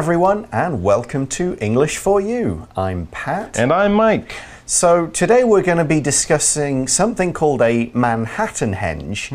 [0.00, 2.66] Everyone, and welcome to English for You.
[2.74, 3.58] I'm Pat.
[3.58, 4.32] And I'm Mike.
[4.70, 9.28] So, today we're going to be discussing something called a Manhattan Henge,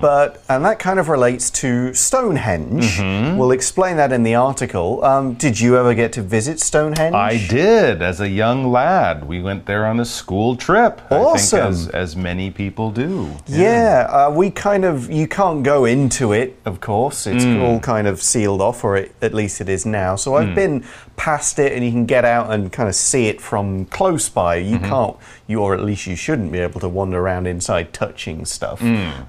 [0.00, 3.00] but and that kind of relates to Stonehenge.
[3.36, 5.04] We'll explain that in the article.
[5.04, 7.16] Um, did you ever get to visit Stonehenge?
[7.16, 9.26] I did as a young lad.
[9.26, 11.02] We went there on a school trip.
[11.10, 11.58] I Awesome.
[11.58, 13.28] think as, as many people do.
[13.48, 17.26] Yeah, uh, we kind of, you can't go into it, of course.
[17.26, 20.14] It's all kind of sealed off, or it, at least it is now.
[20.14, 20.84] So I've been
[21.16, 24.59] past it, and you can get out and kind of see it from close by.
[24.62, 25.16] You can't,
[25.50, 28.80] you or at least you shouldn't be able to wander around inside touching stuff.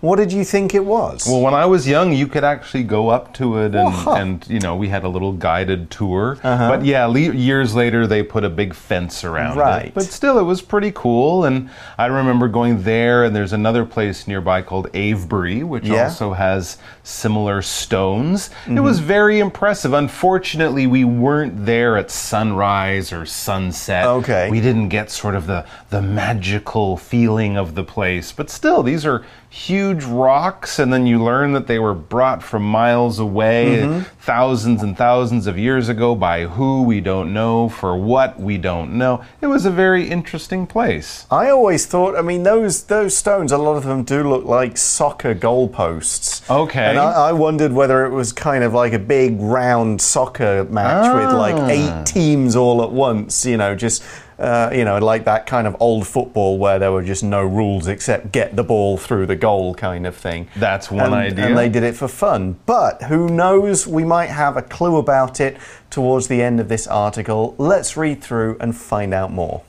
[0.02, 1.26] What did you think it was?
[1.28, 4.16] Well, when I was young, you could actually go up to it, and, Wow.
[4.16, 6.38] and you know, we had a little guided tour.
[6.44, 9.86] But yeah, le years later, they put a big fence around Right.
[9.88, 9.94] it.
[9.94, 11.46] But still, it was pretty cool.
[11.46, 16.04] And I remember going there, and there's another place nearby called Avebury, which Yeah.
[16.04, 18.50] also has similar stones.
[18.68, 19.08] It was Mm-hmm.
[19.08, 19.94] very impressive.
[19.94, 24.06] Unfortunately, we weren't there at sunrise or sunset.
[24.06, 24.50] Okay.
[24.50, 28.32] We didn't get sort of the the magical feeling of the place.
[28.32, 32.64] But still, these are huge rocks, and then you learn that they were brought from
[32.64, 34.04] miles away, Mm-hmm.
[34.20, 38.94] thousands and thousands of years ago, by who we don't know, for what we don't
[38.98, 39.24] know.
[39.42, 41.26] It was a very interesting place.
[41.32, 44.78] I always thought, I mean, those those stones, a lot of them do look like
[44.78, 46.50] soccer goalposts.
[46.50, 46.86] Okay.
[46.86, 51.14] And I, I wondered whether it was kind of like a big round soccer match
[51.14, 51.68] with like Ah.
[51.68, 54.04] eight teams all at once, you know, just.
[54.42, 57.88] Uh, you know, like that kind of old football where there were just no rules
[57.88, 60.48] except get the ball through the goal kind of thing.
[60.56, 61.46] That's one and, idea.
[61.46, 62.58] And they did it for fun.
[62.66, 65.58] But who knows, we might have a clue about it
[65.92, 67.54] towards the end of this article.
[67.60, 69.62] Let's read through and find out more.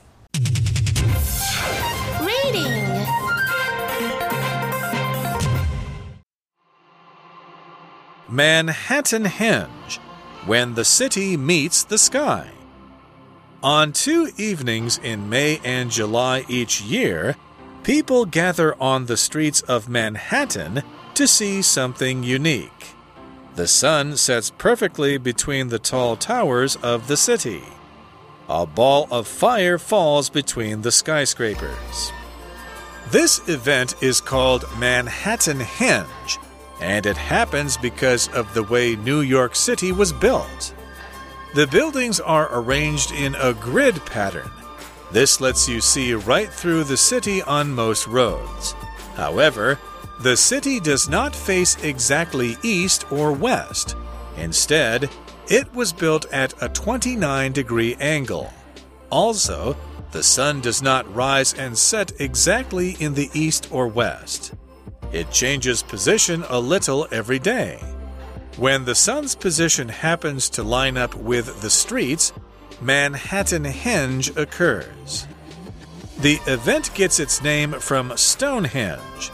[2.19, 3.05] Reading.
[8.27, 9.99] Manhattan Henge
[10.47, 12.49] When the City Meets the Sky.
[13.63, 17.37] On two evenings in May and July each year,
[17.83, 22.89] people gather on the streets of Manhattan to see something unique.
[23.55, 27.63] The sun sets perfectly between the tall towers of the city.
[28.49, 32.11] A ball of fire falls between the skyscrapers.
[33.11, 36.37] This event is called Manhattan Henge,
[36.81, 40.73] and it happens because of the way New York City was built.
[41.53, 44.49] The buildings are arranged in a grid pattern.
[45.11, 48.73] This lets you see right through the city on most roads.
[49.13, 49.77] However,
[50.21, 53.95] the city does not face exactly east or west.
[54.35, 55.11] Instead,
[55.47, 58.51] it was built at a 29 degree angle.
[59.11, 59.77] Also,
[60.11, 64.55] the sun does not rise and set exactly in the east or west.
[65.11, 67.79] It changes position a little every day.
[68.57, 72.31] When the sun's position happens to line up with the streets,
[72.79, 75.27] Manhattan Henge occurs.
[76.19, 79.31] The event gets its name from Stonehenge.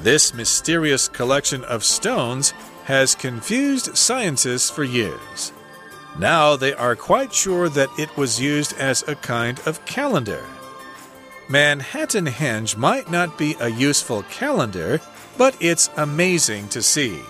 [0.00, 2.50] This mysterious collection of stones
[2.84, 5.52] has confused scientists for years.
[6.18, 10.44] Now they are quite sure that it was used as a kind of calendar.
[11.48, 15.00] Manhattan Henge might not be a useful calendar,
[15.38, 17.20] but it's amazing to see.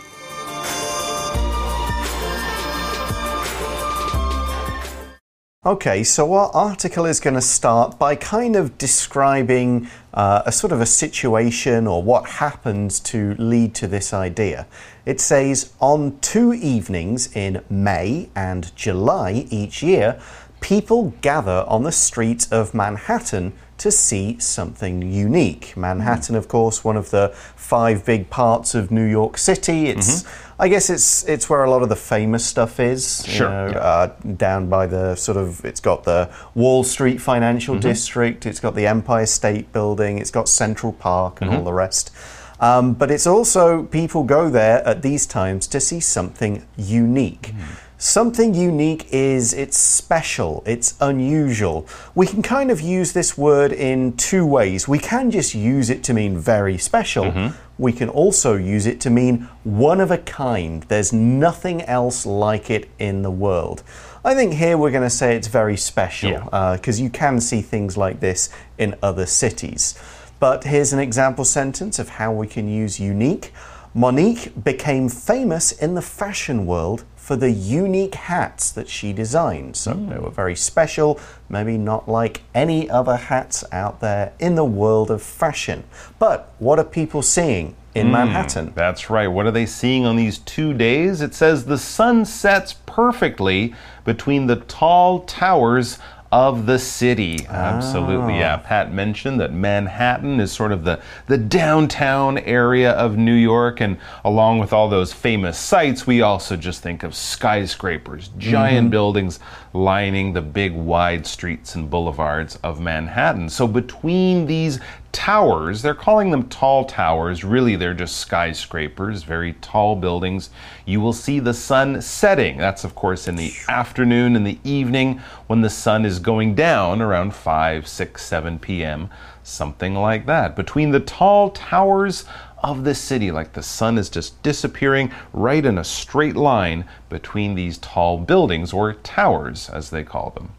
[5.66, 10.72] Okay, so our article is going to start by kind of describing uh, a sort
[10.72, 14.68] of a situation or what happens to lead to this idea.
[15.07, 20.21] It says on two evenings in May and July each year,
[20.60, 25.77] people gather on the streets of Manhattan to see something unique.
[25.77, 29.86] Manhattan, of course, one of the five big parts of New York City.
[29.86, 30.22] It's,
[30.58, 33.24] I guess, it's it's where a lot of the famous stuff is.
[33.26, 33.78] you Sure, know, yeah.
[33.78, 34.06] uh,
[34.36, 37.88] down by the sort of it's got the Wall Street Financial Mm-hmm.
[37.88, 41.64] District, it's got the Empire State Building, it's got Central Park and all Mm-hmm.
[41.66, 42.10] the rest.
[42.58, 47.53] Um, but it's also people go there at these times to see something unique.
[47.54, 47.64] Mm.
[47.98, 51.87] Something unique is it's special, it's unusual.
[52.15, 54.87] We can kind of use this word in two ways.
[54.87, 57.25] We can just use it to mean very special.
[57.25, 57.57] Mm-hmm.
[57.78, 60.83] We can also use it to mean one of a kind.
[60.84, 63.83] There's nothing else like it in the world.
[64.22, 66.77] I think here we're going to say it's very special Yeah.
[66.77, 69.99] because you can see things like this in other cities.
[70.39, 73.54] But here's an example sentence of how we can use unique.
[73.95, 79.75] Monique became famous in the fashion world for the unique hats that she designed.
[79.75, 80.11] So hmm.
[80.11, 81.19] they were very special,
[81.49, 85.83] maybe not like any other hats out there in the world of fashion.
[86.21, 88.13] But what are people seeing in hmm.
[88.13, 88.73] Manhattan.
[88.77, 89.27] That's right.
[89.27, 91.23] What are they seeing on these two days?
[91.23, 93.75] It says the sun sets perfectly
[94.05, 95.99] between the tall towers
[96.36, 97.47] of the city.
[97.48, 98.38] Absolutely, ah.
[98.38, 98.56] yeah.
[98.59, 103.97] Pat mentioned that Manhattan is sort of the, the downtown area of New York, and
[104.22, 108.91] along with all those famous sites, we also just think of skyscrapers, giant mm-hmm.
[108.91, 109.41] buildings
[109.77, 113.49] lining the big wide streets and boulevards of Manhattan.
[113.49, 114.81] So between these
[115.13, 117.45] towers, they're calling them tall towers.
[117.45, 120.51] Really, they're just skyscrapers, very tall buildings.
[120.84, 122.59] You will see the sun setting.
[122.59, 127.01] That's, of course, in the afternoon and the evening when the sun is going down
[127.01, 129.11] around 5, 6, 7 p.m.,
[129.43, 130.57] something like that.
[130.57, 132.25] Between the tall towers
[132.62, 137.54] of the city, like the sun is just disappearing right in a straight line between
[137.54, 140.53] these tall buildings, or towers as they call them.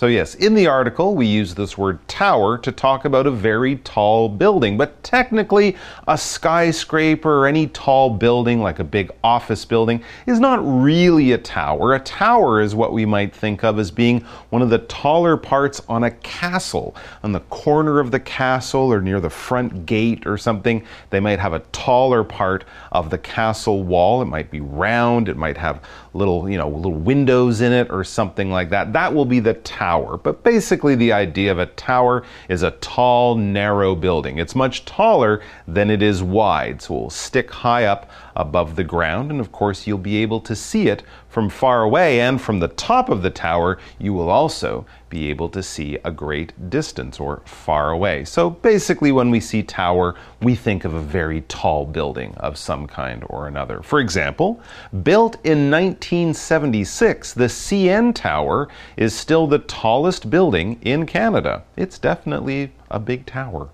[0.00, 3.76] So, yes, in the article, we use this word tower to talk about a very
[3.76, 5.76] tall building, but technically,
[6.08, 11.36] a skyscraper or any tall building, like a big office building, is not really a
[11.36, 11.92] tower.
[11.92, 15.82] A tower is what we might think of as being one of the taller parts
[15.86, 16.96] on a castle.
[17.22, 21.40] On the corner of the castle or near the front gate or something, they might
[21.40, 24.22] have a taller part of the castle wall.
[24.22, 28.02] It might be round, it might have little, you know, little windows in it or
[28.02, 28.94] something like that.
[28.94, 29.89] That will be the tower.
[30.22, 34.38] But basically, the idea of a tower is a tall, narrow building.
[34.38, 38.84] It's much taller than it is wide, so it will stick high up above the
[38.84, 42.60] ground, and of course, you'll be able to see it from far away, and from
[42.60, 47.20] the top of the tower, you will also be able to see a great distance
[47.20, 48.24] or far away.
[48.24, 52.86] So basically, when we see tower, we think of a very tall building of some
[52.86, 53.82] kind or another.
[53.82, 54.60] For example,
[55.02, 61.64] built in 1976, the CN Tower is still the tallest building in Canada.
[61.76, 63.68] It's definitely a big tower.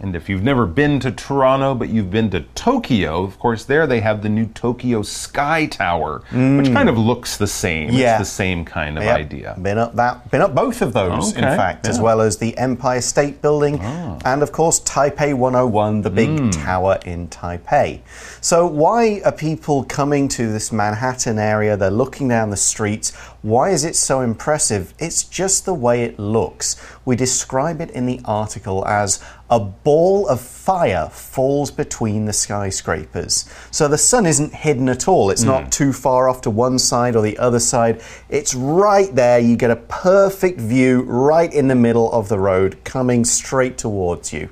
[0.00, 3.86] And if you've never been to Toronto, but you've been to Tokyo, of course, there
[3.86, 7.90] they have the new Tokyo Sky Tower, which kind of looks the same.
[7.90, 8.20] Yeah.
[8.20, 9.16] It's the same kind of Yep.
[9.16, 9.56] idea.
[9.60, 12.00] Been up that, been up both of those, in fact, as yeah.
[12.02, 12.04] Ah.
[12.04, 16.50] well as the Empire State Building, and of course Taipei 101, the big Hmm.
[16.50, 18.00] tower in Taipei.
[18.40, 21.76] So, why are people coming to this Manhattan area?
[21.76, 23.12] They're looking down the streets.
[23.42, 24.94] Why is it so impressive?
[24.98, 26.76] It's just the way it looks.
[27.08, 33.46] We describe it in the article as a ball of fire falls between the skyscrapers.
[33.70, 35.30] So the sun isn't hidden at all.
[35.30, 35.68] It's not hmm.
[35.70, 38.02] too far off to one side or the other side.
[38.28, 39.38] It's right there.
[39.38, 44.34] You get a perfect view right in the middle of the road coming straight towards
[44.34, 44.50] you.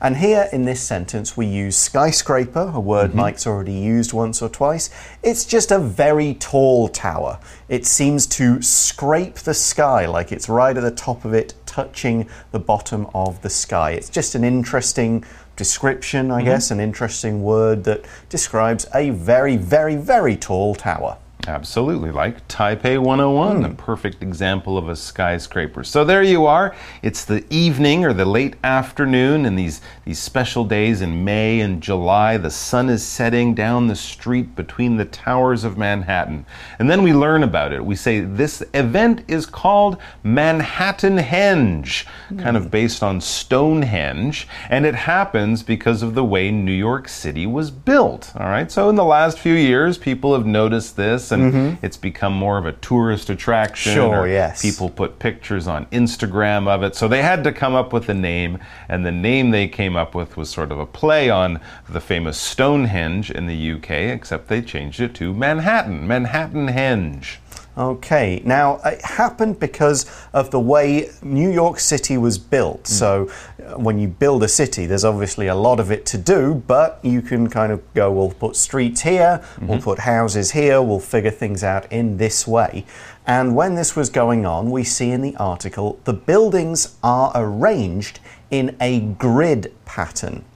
[0.00, 3.18] And here in this sentence, we use skyscraper, a word mm-hmm.
[3.18, 4.90] Mike's already used once or twice.
[5.22, 7.40] It's just a very tall tower.
[7.68, 12.26] It seems to scrape the sky like it's right at the top of it, touching
[12.52, 13.90] the bottom of the sky.
[13.90, 15.22] It's just an interesting
[15.56, 16.46] description, I mm-hmm.
[16.46, 21.18] guess, an interesting word that describes a very, very, very tall tower.
[21.46, 23.74] Absolutely, like Taipei 101, a hmm.
[23.76, 25.84] perfect example of a skyscraper.
[25.84, 26.74] So there you are.
[27.02, 31.80] It's the evening or the late afternoon, and these, these special days in May and
[31.80, 32.36] July.
[32.36, 36.46] The sun is setting down the street between the towers of Manhattan.
[36.80, 37.84] And then we learn about it.
[37.84, 42.06] We say this event is called Manhattan Henge,
[42.38, 42.70] kind of hmm.
[42.70, 48.32] based on Stonehenge, and it happens because of the way New York City was built.
[48.34, 51.84] All right, so in the last few years, people have noticed this, and mm-hmm.
[51.84, 53.94] it's become more of a tourist attraction.
[53.94, 54.62] Sure, yes.
[54.62, 58.14] People put pictures on Instagram of it, so they had to come up with a
[58.14, 62.00] name, and the name they came up with was sort of a play on the
[62.00, 67.36] famous Stonehenge in the UK, except they changed it to Manhattan, Manhattan Henge.
[67.78, 72.86] Okay, now it happened because of the way New York City was built.
[72.86, 73.30] So,
[73.62, 76.98] uh, when you build a city, there's obviously a lot of it to do, but
[77.02, 81.30] you can kind of go, we'll put streets here, we'll put houses here, we'll figure
[81.30, 82.86] things out in this way.
[83.26, 88.20] And when this was going on, we see in the article the buildings are arranged
[88.50, 90.46] in a grid pattern.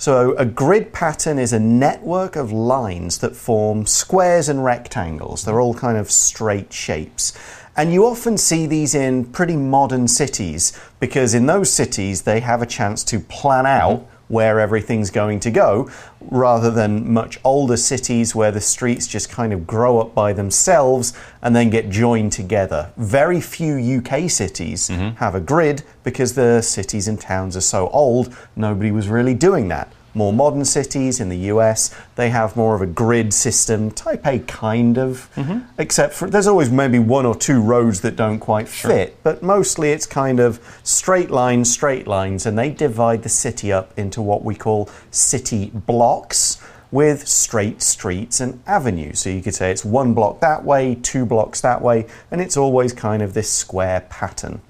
[0.00, 5.44] So, a grid pattern is a network of lines that form squares and rectangles.
[5.44, 7.34] They're all kind of straight shapes.
[7.76, 12.62] And you often see these in pretty modern cities because in those cities they have
[12.62, 15.90] a chance to plan out where everything's going to go
[16.30, 21.12] rather than much older cities where the streets just kind of grow up by themselves
[21.42, 22.92] and then get joined together.
[22.96, 25.16] Very few UK cities mm-hmm.
[25.16, 29.66] have a grid because the cities and towns are so old, nobody was really doing
[29.68, 29.92] that.
[30.14, 33.90] More modern cities in the US, they have more of a grid system.
[33.90, 35.60] Taipei kind of, mm-hmm.
[35.78, 39.90] except for there's always maybe one or two roads that don't quite fit, but mostly
[39.90, 44.44] it's kind of straight lines, straight lines, and they divide the city up into what
[44.44, 49.20] we call city blocks with straight streets and avenues.
[49.20, 52.56] So you could say it's one block that way, two blocks that way, and it's
[52.56, 54.60] always kind of this square pattern.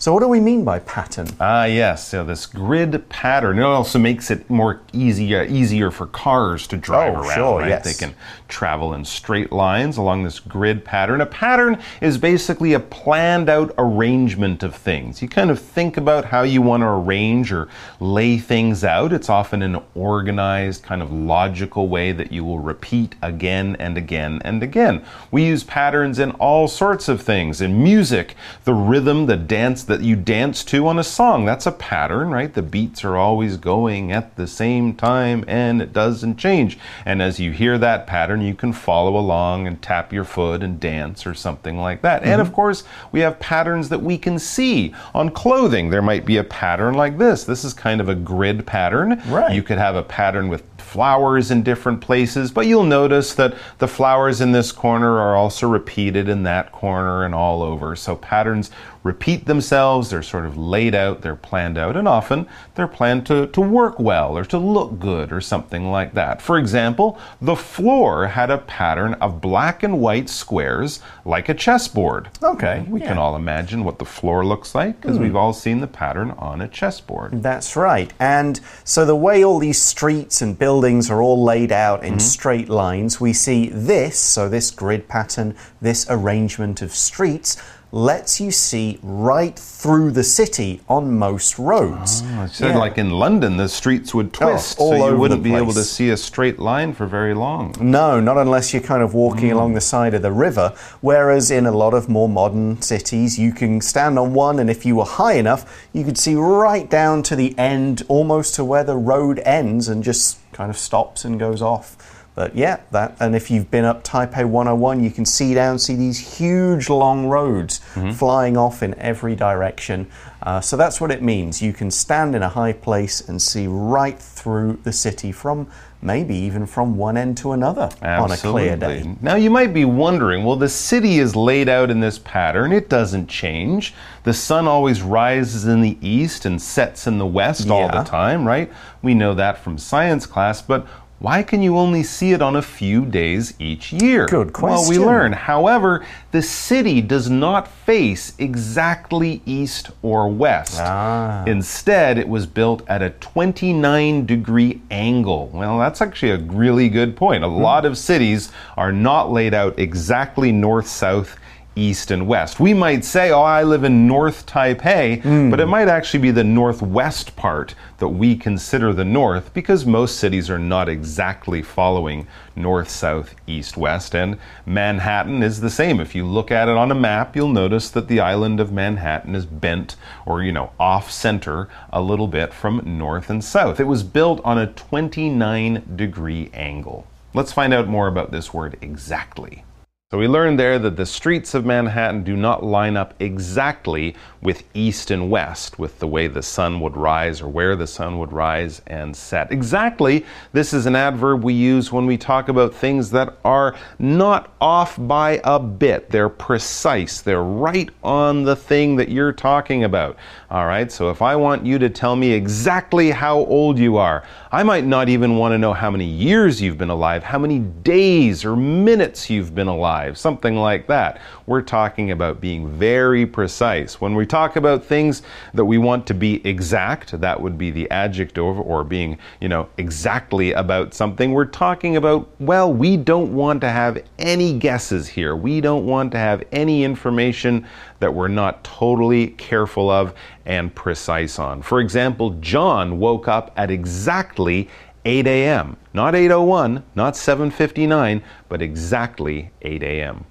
[0.00, 1.26] So, what do we mean by pattern?
[1.40, 2.06] Ah, yes.
[2.06, 7.14] So this grid pattern it also makes it more easier easier for cars to drive
[7.16, 7.34] Oh, around.
[7.34, 7.68] sure, right?
[7.68, 7.84] yes.
[7.84, 8.14] They can
[8.48, 11.20] travel in straight lines along this grid pattern.
[11.20, 15.22] A pattern is basically a planned out arrangement of things.
[15.22, 17.68] You kind of think about how you want to arrange or
[18.00, 19.12] lay things out.
[19.12, 24.40] It's often an organized, kind of logical way that you will repeat again and again
[24.44, 25.04] and again.
[25.30, 27.60] We use patterns in all sorts of things.
[27.60, 31.72] In music, the rhythm, the dance that you dance to on a song, that's a
[31.72, 32.52] pattern, right?
[32.52, 36.78] The beats are always going at the same time and it doesn't change.
[37.04, 40.80] And as you hear that pattern, you can follow along and tap your foot and
[40.80, 42.22] dance or something like that.
[42.22, 42.56] And of mm-hmm.
[42.56, 45.90] course, we have patterns that we can see on clothing.
[45.90, 47.44] There might be a pattern like this.
[47.44, 49.22] This is kind of a grid pattern.
[49.28, 49.54] Right.
[49.54, 53.88] You could have a pattern with flowers in different places, but you'll notice that the
[53.88, 57.94] flowers in this corner are also repeated in that corner and all over.
[57.94, 58.70] So patterns
[59.02, 63.46] repeat themselves, they're sort of laid out, they're planned out, and often they're planned to,
[63.48, 66.42] to work well or to look good or something like that.
[66.42, 72.28] For example, the floor had a pattern of black and white squares like a chessboard.
[72.42, 75.24] Okay, We can all imagine what the floor looks like because hmm.
[75.24, 77.42] we've all seen the pattern on a chessboard.
[77.42, 78.12] That's right.
[78.18, 82.20] And so the way all these streets and buildings are all laid out in mm-hmm.
[82.20, 87.56] straight lines, we see this, so this grid pattern, this arrangement of streets,
[87.90, 92.22] lets you see right through the city on most roads.
[92.26, 92.78] Ah, I said, Yeah.
[92.78, 95.84] like in London, the streets would oh, twist, all so you wouldn't be able to
[95.84, 97.74] see a straight line for very long.
[97.80, 99.56] No, not unless you're kind of walking hmm.
[99.56, 100.74] along the side of the river.
[101.00, 104.84] Whereas in a lot of more modern cities, you can stand on one, and if
[104.84, 108.84] you were high enough, you could see right down to the end, almost to where
[108.84, 112.17] the road ends, and just kind of stops and goes off.
[112.38, 115.96] But yeah, that, and if you've been up Taipei 101, you can see down, see
[115.96, 117.78] these huge long roads
[118.14, 120.08] flying off in every direction.
[120.44, 121.60] Uh, so that's what it means.
[121.60, 125.66] You can stand in a high place and see right through the city from
[126.00, 129.16] maybe even from one end to another on a clear day.
[129.20, 132.88] Now, you might be wondering well, the city is laid out in this pattern, it
[132.88, 133.94] doesn't change.
[134.22, 138.46] The sun always rises in the east and sets in the west all the time,
[138.46, 138.70] right?
[139.02, 140.86] We know that from science class, but
[141.20, 144.26] why can you only see it on a few days each year?
[144.26, 144.78] Good question.
[144.78, 145.32] Well, we learn.
[145.32, 150.78] However, the city does not face exactly east or west.
[150.80, 151.42] Ah.
[151.44, 155.50] Instead, it was built at a 29 degree angle.
[155.52, 157.42] Well, that's actually a really good point.
[157.42, 161.36] A lot of cities are not laid out exactly north, south,
[161.78, 162.58] east, and west.
[162.58, 165.50] We might say, oh, I live in North Taipei, hmm.
[165.50, 170.18] but it might actually be the northwest part that we consider the north because most
[170.18, 174.14] cities are not exactly following north, south, east, west.
[174.14, 176.00] And Manhattan is the same.
[176.00, 179.34] If you look at it on a map, you'll notice that the island of Manhattan
[179.34, 183.78] is bent or, you know, off center a little bit from north and south.
[183.78, 187.06] It was built on a 29 degree angle.
[187.34, 189.64] Let's find out more about this word exactly.
[190.10, 194.64] So we learned there that the streets of Manhattan do not line up exactly with
[194.72, 198.32] east and west, with the way the sun would rise or where the sun would
[198.32, 199.52] rise and set.
[199.52, 204.50] Exactly, this is an adverb we use when we talk about things that are not
[204.62, 206.08] off by a bit.
[206.08, 210.16] They're precise, they're right on the thing that you're talking about.
[210.50, 214.24] All right, so if I want you to tell me exactly how old you are,
[214.50, 217.58] I might not even want to know how many years you've been alive, how many
[217.58, 221.20] days or minutes you've been alive, something like that.
[221.44, 224.00] We're talking about being very precise.
[224.00, 225.20] When we talk about things
[225.52, 229.68] that we want to be exact, that would be the adjective or being, you know,
[229.76, 231.32] exactly about something.
[231.32, 235.36] We're talking about, well, we don't want to have any guesses here.
[235.36, 237.66] We don't want to have any information
[238.00, 240.14] that we're not totally careful of
[240.46, 241.62] and precise on.
[241.62, 244.68] For example, John woke up at exactly
[245.04, 245.76] 8 a.m.
[245.94, 250.24] Not 8:01, not 7:59, but exactly 8 a.m.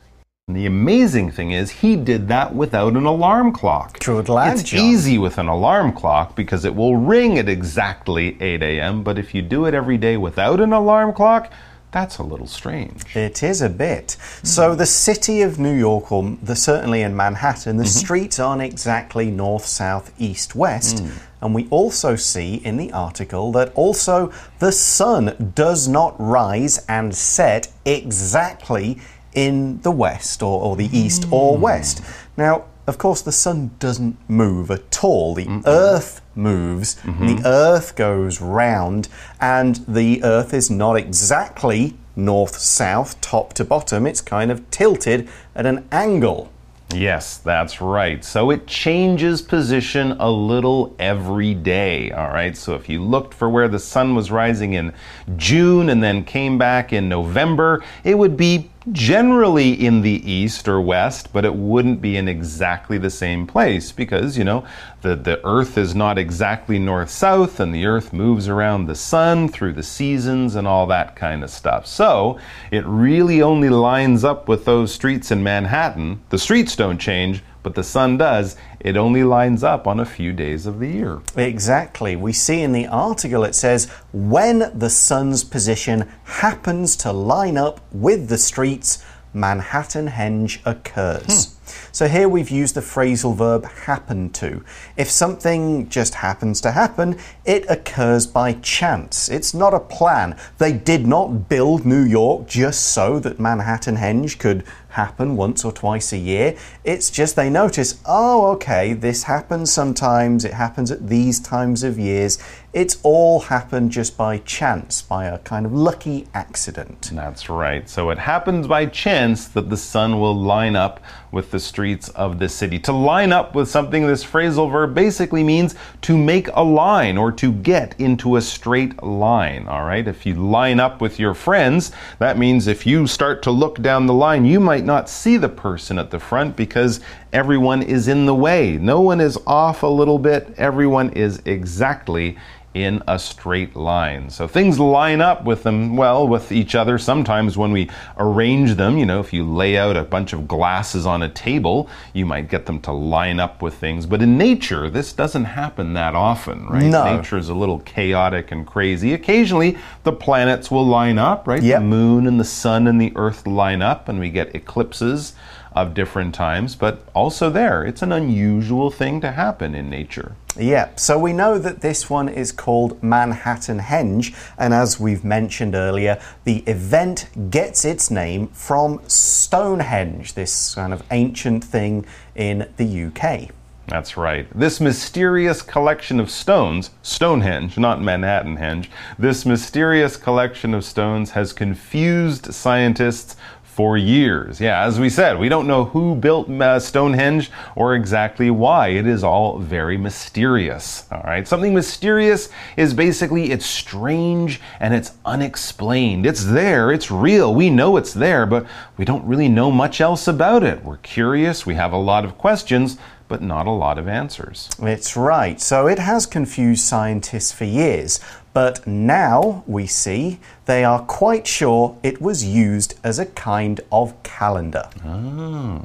[0.47, 3.97] And the amazing thing is he did that without an alarm clock.
[4.07, 4.79] Lad, It's John.
[4.79, 9.03] easy with an alarm clock because it will ring at exactly 8 a.m.
[9.03, 11.51] But if you do it every day without an alarm clock,
[11.91, 13.15] that's a little strange.
[13.15, 14.17] It is a bit.
[14.43, 18.05] So the city of New York, or the, certainly in Manhattan, the Mm-hmm.
[18.05, 20.97] streets aren't exactly north, south, east, west.
[20.97, 21.11] Mm.
[21.41, 27.15] And we also see in the article that also the sun does not rise and
[27.15, 28.99] set exactly
[29.33, 32.01] in the west or, or the east or west.
[32.35, 35.35] Now, of course, the sun doesn't move at all.
[35.35, 37.35] The earth moves, mm-hmm.
[37.35, 39.09] the earth goes round,
[39.41, 44.07] and the earth is not exactly north south, top to bottom.
[44.07, 46.51] It's kind of tilted at an angle.
[46.93, 48.23] Yes, that's right.
[48.23, 52.11] So it changes position a little every day.
[52.11, 52.55] All right.
[52.55, 54.93] So if you looked for where the sun was rising in
[55.35, 60.79] June and then came back in November, it would be generally in the east or
[60.79, 64.65] west, but it wouldn't be in exactly the same place because, you know,
[65.01, 69.49] the, the earth is not exactly north south and the earth moves around the sun
[69.49, 71.85] through the seasons and all that kind of stuff.
[71.85, 72.39] So
[72.71, 76.21] it really only lines up with those streets in Manhattan.
[76.29, 78.55] The streets don't change, but the sun does.
[78.79, 81.19] It only lines up on a few days of the year.
[81.35, 82.15] Exactly.
[82.15, 87.81] We see in the article it says when the sun's position happens to line up
[87.91, 89.03] with the streets,
[89.35, 91.47] Manhattanhenge occurs.
[91.47, 91.57] Hmm.
[91.91, 94.63] So here we've used the phrasal verb happen to.
[94.95, 99.27] If something just happens to happen, it occurs by chance.
[99.27, 100.37] It's not a plan.
[100.57, 104.63] They did not build New York just so that Manhattanhenge could
[104.97, 106.57] happen once or twice a year.
[106.83, 111.99] It's just they notice, oh, okay, this happens sometimes, it happens at these times of
[111.99, 112.39] years.
[112.73, 117.09] It's all happened just by chance, by a kind of lucky accident.
[117.13, 117.89] That's right.
[117.89, 120.99] So it happens by chance that the sun will line up
[121.31, 122.77] with the streets of the city.
[122.79, 127.31] To line up with something, this phrasal verb basically means to make a line or
[127.33, 129.67] to get into a straight line.
[129.67, 130.07] All right.
[130.07, 134.07] If you line up with your friends, that means if you start to look down
[134.07, 136.99] the line, you might not see the person at the front because
[137.31, 138.77] everyone is in the way.
[138.77, 142.37] No one is off a little bit, everyone is exactly
[142.83, 144.29] in a straight line.
[144.29, 146.97] So things line up with them, well, with each other.
[146.97, 151.05] Sometimes when we arrange them, you know, if you lay out a bunch of glasses
[151.05, 154.05] on a table, you might get them to line up with things.
[154.05, 156.83] But in nature, this doesn't happen that often, right?
[156.83, 157.17] No.
[157.17, 159.13] Nature is a little chaotic and crazy.
[159.13, 161.61] Occasionally, the planets will line up, right?
[161.61, 161.79] Yep.
[161.79, 165.33] The moon and the sun and the earth line up, and we get eclipses
[165.81, 166.75] of different times.
[166.75, 170.35] But also, there, it's an unusual thing to happen in nature.
[170.59, 176.19] Yeah, so we know that this one is called Manhattanhenge, and as we've mentioned earlier,
[176.45, 183.51] the event gets its name from Stonehenge, this kind of ancient thing in the UK.
[183.87, 184.47] That's right.
[184.53, 188.87] This mysterious collection of stones, Stonehenge, not Manhattanhenge,
[189.17, 193.37] this mysterious collection of stones has confused scientists
[193.77, 194.59] for years.
[194.59, 198.87] Yeah, as we said, we don't know who built uh, Stonehenge or exactly why.
[198.87, 201.05] It is all very mysterious.
[201.11, 206.25] All right, something mysterious is basically it's strange and it's unexplained.
[206.25, 207.53] It's there, it's real.
[207.53, 208.65] We know it's there, but
[208.97, 210.83] we don't really know much else about it.
[210.83, 214.69] We're curious, we have a lot of questions, but not a lot of answers.
[214.81, 215.61] It's right.
[215.61, 218.19] So it has confused scientists for years,
[218.57, 224.23] but now we see they are quite sure it was used as a kind of
[224.23, 224.89] calendar.
[225.05, 225.83] Ah.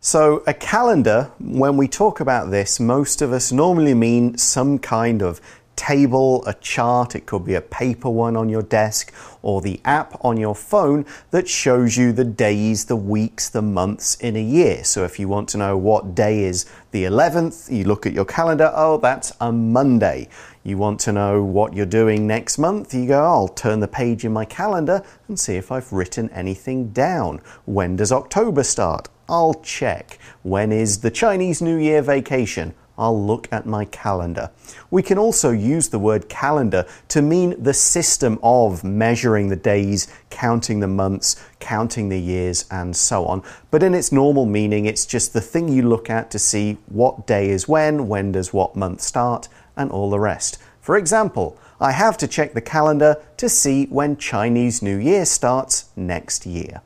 [0.00, 5.20] So, a calendar, when we talk about this, most of us normally mean some kind
[5.20, 5.42] of
[5.76, 10.24] table, a chart, it could be a paper one on your desk, or the app
[10.24, 14.84] on your phone that shows you the days, the weeks, the months in a year.
[14.84, 18.24] So, if you want to know what day is the 11th, you look at your
[18.24, 20.28] calendar, oh, that's a Monday.
[20.66, 24.24] You want to know what you're doing next month, you go, I'll turn the page
[24.24, 27.40] in my calendar and see if I've written anything down.
[27.66, 29.08] When does October start?
[29.28, 30.18] I'll check.
[30.42, 32.74] When is the Chinese New Year vacation?
[32.98, 34.50] I'll look at my calendar.
[34.90, 40.08] We can also use the word calendar to mean the system of measuring the days,
[40.30, 43.44] counting the months, counting the years, and so on.
[43.70, 47.24] But in its normal meaning, it's just the thing you look at to see what
[47.24, 50.58] day is when, when does what month start, and all the rest.
[50.80, 55.90] For example, I have to check the calendar to see when Chinese New Year starts
[55.96, 56.80] next year.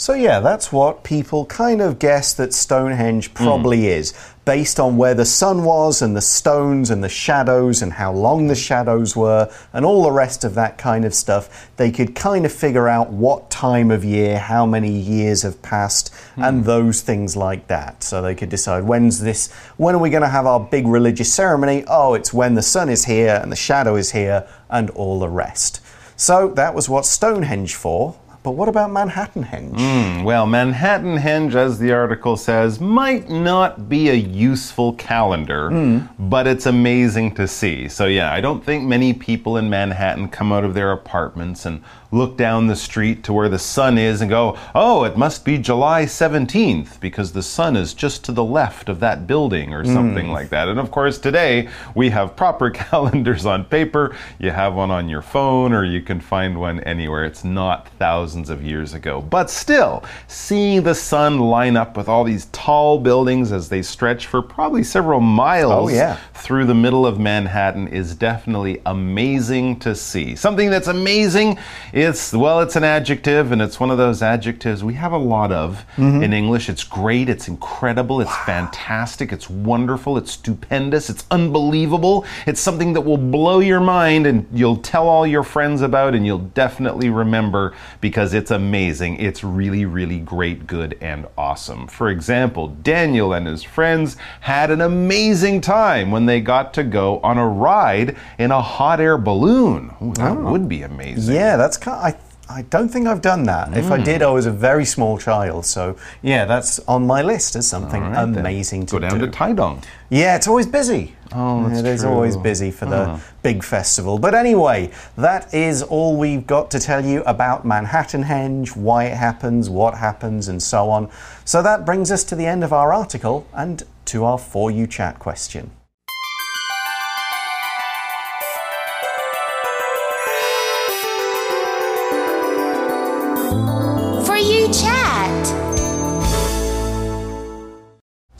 [0.00, 3.34] So, yeah, that's what people kind of guess that Stonehenge hmm.
[3.34, 4.14] probably is,
[4.46, 8.46] based on where the sun was and the stones and the shadows and how long
[8.46, 11.70] the shadows were and all the rest of that kind of stuff.
[11.76, 16.14] They could kind of figure out what time of year, how many years have passed,
[16.34, 16.44] hmm.
[16.44, 18.02] and those things like that.
[18.02, 21.30] So they could decide when's this, when are we going to have our big religious
[21.30, 21.84] ceremony?
[21.86, 25.28] Oh, it's when the sun is here and the shadow is here and all the
[25.28, 25.82] rest.
[26.16, 29.74] So that was what Stonehenge for but what about Manhattanhenge?
[29.76, 36.08] Mm, well, Manhattanhenge, as the article says, might not be a useful calendar, Mm.
[36.18, 37.86] but it's amazing to see.
[37.88, 41.82] So, yeah, I don't think many people in Manhattan come out of their apartments and
[42.12, 45.56] look down the street to where the sun is and go, oh, it must be
[45.58, 50.26] July 17th because the sun is just to the left of that building or something
[50.26, 50.32] Mm.
[50.32, 50.68] like that.
[50.68, 54.14] And of course, today we have proper calendars on paper.
[54.38, 57.24] You have one on your phone or you can find one anywhere.
[57.24, 59.20] It's not thousands of years ago.
[59.20, 64.26] But still, seeing the sun line up with all these tall buildings as they stretch
[64.26, 66.16] for probably several miles Oh, yeah.
[66.34, 70.34] through the middle of Manhattan is definitely amazing to see.
[70.34, 71.58] Something that's amazing,
[72.02, 75.52] it's, well, it's an adjective, and it's one of those adjectives we have a lot
[75.52, 76.22] of mm-hmm.
[76.22, 76.68] in English.
[76.68, 82.24] It's great, it's incredible, it's fantastic, it's wonderful, it's stupendous, it's unbelievable.
[82.46, 86.24] It's something that will blow your mind and you'll tell all your friends about, and
[86.24, 89.18] you'll definitely remember because it's amazing.
[89.20, 91.86] It's really, really great, good, and awesome.
[91.86, 97.20] For example, Daniel and his friends had an amazing time when they got to go
[97.20, 99.94] on a ride in a hot air balloon.
[100.02, 100.50] Ooh, that oh.
[100.52, 101.34] would be amazing.
[101.34, 101.89] Yeah, that's kind.
[101.92, 102.14] I
[102.52, 103.76] I don't think I've done that.
[103.76, 104.04] If I Mm.
[104.04, 105.64] did, I was a very small child.
[105.66, 109.26] So yeah, that's on my list as something right, amazing to Go down do.
[109.26, 109.84] to Taidong.
[110.08, 111.14] Yeah, it's always busy.
[111.32, 112.10] Oh, that's It is true.
[112.10, 114.18] always busy for the big festival.
[114.18, 119.70] But anyway, that is all we've got to tell you about Manhattanhenge, why it happens,
[119.70, 121.08] what happens, and so on.
[121.44, 124.88] So that brings us to the end of our article and to our For You
[124.88, 125.70] Chat question.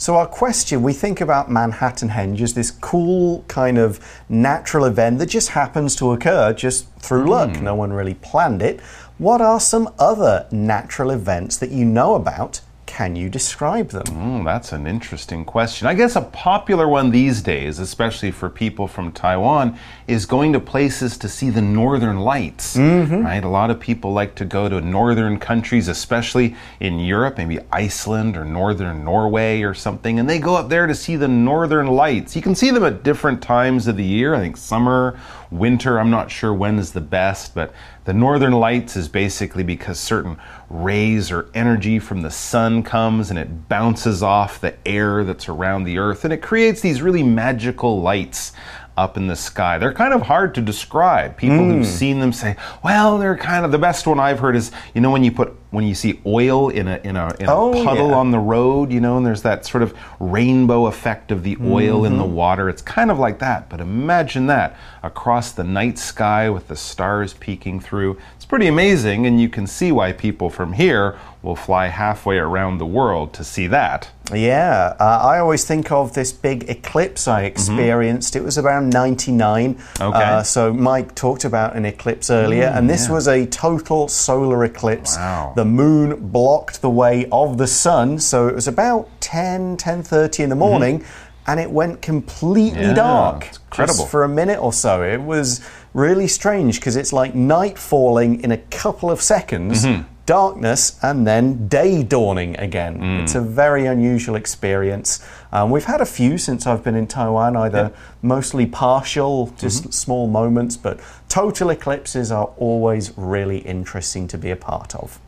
[0.01, 5.19] So, our question we think about Manhattan Henge as this cool kind of natural event
[5.19, 7.55] that just happens to occur just through luck.
[7.57, 7.65] Hmm.
[7.65, 8.81] No one really planned it.
[9.19, 12.63] What are some other natural events that you know about?
[12.91, 14.03] Can you describe them?
[14.07, 15.87] Mm, that's an interesting question.
[15.87, 20.61] I guess a popular one these days, especially for people from Taiwan, is going to
[20.61, 22.77] places to see the northern lights.
[23.23, 23.45] Right?
[23.45, 28.37] A lot of people like to go to northern countries, especially in Europe, maybe Iceland
[28.37, 32.35] or northern Norway or something, and they go up there to see the northern lights.
[32.35, 34.35] You can see them at different times of the year.
[34.35, 35.17] I think summer,
[35.51, 37.73] winter, I'm not sure when is the best, but
[38.05, 43.39] the northern lights is basically because certain rays or energy from the sun comes and
[43.39, 48.01] it bounces off the air that's around the earth and it creates these really magical
[48.01, 48.53] lights
[48.97, 49.79] up in the sky.
[49.79, 51.37] They're kind of hard to describe.
[51.37, 51.91] People who've hmm.
[51.91, 55.11] seen them say, "Well, they're kind of the best one I've heard is, you know
[55.11, 58.09] when you put when you see oil in a in a in a Oh, puddle
[58.11, 58.17] yeah.
[58.17, 62.05] on the road, you know, and there's that sort of rainbow effect of the oil
[62.05, 62.69] in the water.
[62.69, 67.35] It's kind of like that, but imagine that across the night sky with the stars
[67.35, 68.19] peeking through.
[68.37, 72.77] It's pretty amazing, and you can see why people from here will fly halfway around
[72.79, 74.11] the world to see that.
[74.35, 78.37] Yeah, uh, I always think of this big eclipse I experienced.
[78.37, 79.79] It was around 99.
[80.01, 80.17] Okay.
[80.19, 85.17] Uh, so Mike talked about an eclipse earlier, and this was a total solar eclipse.
[85.17, 85.53] Wow.
[85.61, 90.49] The moon blocked the way of the sun, so it was about 10, 10.30 in
[90.49, 91.05] the morning,
[91.47, 93.51] and it went completely Yeah, dark.
[93.67, 93.99] incredible.
[93.99, 95.03] Just for a minute or so.
[95.03, 95.61] It was
[95.93, 100.05] really strange because it's like night falling in a couple of seconds, Mm-hmm.
[100.25, 102.99] darkness, and then day dawning again.
[102.99, 103.23] Mm.
[103.23, 105.21] It's a very unusual experience.
[105.53, 109.91] Um, we've had a few since I've been in Taiwan, either mostly partial, just Mm-hmm.
[109.91, 115.19] small moments, but total eclipses are always really interesting to be a part of.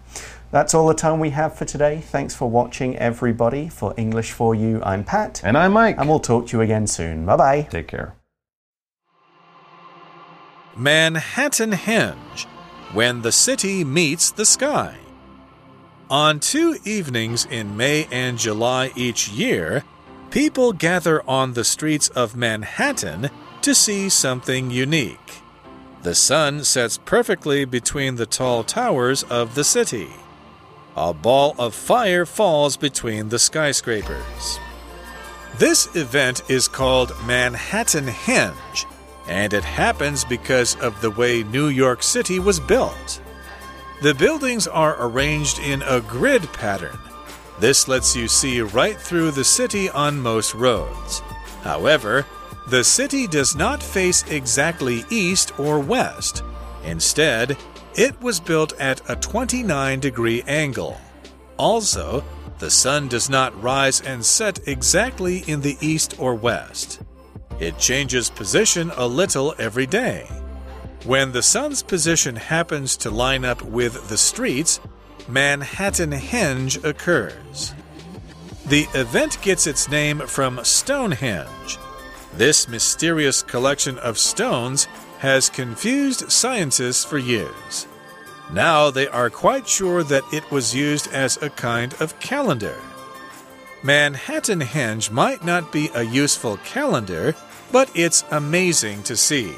[0.53, 2.01] That's all the time we have for today.
[2.03, 3.69] Thanks for watching, everybody.
[3.69, 5.41] For English for You, I'm Pat.
[5.43, 5.97] And I'm Mike.
[5.99, 7.25] And we'll talk to you again soon.
[7.27, 7.63] Bye bye.
[7.71, 8.15] Take care.
[10.77, 12.47] Manhattanhenge,
[12.93, 14.97] when the city meets the sky.
[16.11, 19.85] On two evenings in May and July each year,
[20.33, 23.29] people gather on the streets of Manhattan
[23.61, 25.43] to see something unique.
[26.03, 30.09] The sun sets perfectly between the tall towers of the city.
[30.97, 34.59] A ball of fire falls between the skyscrapers.
[35.59, 38.87] This event is called Manhattan Henge,
[39.29, 43.21] and it happens because of the way New York City was built.
[44.01, 46.99] The buildings are arranged in a grid pattern.
[47.59, 51.21] This lets you see right through the city on most roads.
[51.63, 52.27] However,
[52.69, 56.43] the city does not face exactly east or west.
[56.85, 57.57] Instead,
[57.95, 60.99] it was built at a 29 degree angle.
[61.59, 62.25] Also,
[62.59, 67.01] the sun does not rise and set exactly in the east or west.
[67.61, 70.27] It changes position a little every day.
[71.05, 74.81] When the sun's position happens to line up with the streets,
[75.29, 77.75] Manhattanhenge occurs.
[78.67, 81.79] The event gets its name from Stonehenge.
[82.35, 84.87] This mysterious collection of stones
[85.19, 87.87] has confused scientists for years.
[88.53, 92.79] Now they are quite sure that it was used as a kind of calendar.
[93.83, 97.35] Manhattanhenge might not be a useful calendar,
[97.71, 99.55] but it's amazing to see.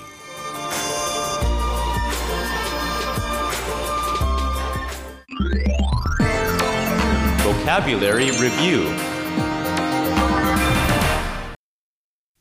[7.64, 8.94] Vocabulary Review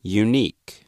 [0.02, 0.84] Unique.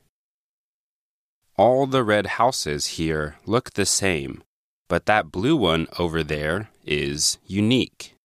[1.55, 4.43] All the red houses here look the same,
[4.89, 8.15] but that blue one over there is unique.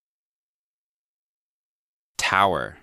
[2.18, 2.78] Tower.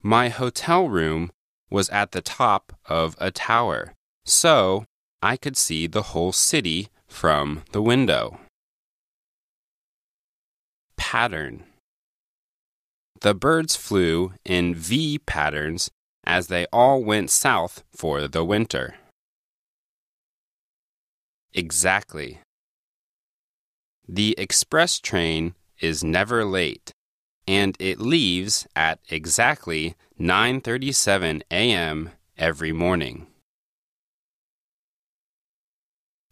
[0.00, 1.32] My hotel room
[1.68, 4.84] was at the top of a tower, so
[5.20, 8.38] I could see the whole city from the window.
[10.96, 11.64] Pattern.
[13.20, 15.90] The birds flew in V patterns
[16.24, 18.96] as they all went south for the winter.
[21.54, 22.40] Exactly.
[24.08, 26.92] The express train is never late
[27.46, 32.10] and it leaves at exactly 9:37 a.m.
[32.38, 33.26] every morning.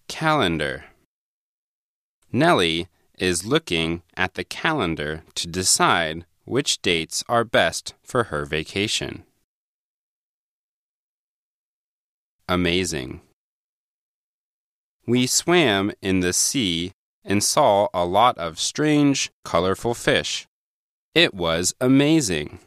[0.09, 0.85] Calendar.
[2.33, 2.89] Nellie
[3.20, 9.24] is looking at the calendar to decide which dates are best for her vacation.
[12.48, 13.22] Amazing.
[15.08, 16.92] We swam in the sea
[17.24, 20.48] and saw a lot of strange, colorful fish.
[21.16, 22.60] It was amazing.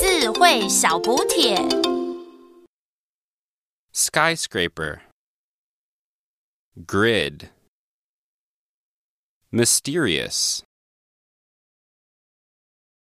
[0.00, 1.56] 智慧小补帖。
[3.92, 5.02] Skyscraper.
[6.84, 7.50] Grid.
[9.51, 10.61] Mysterious.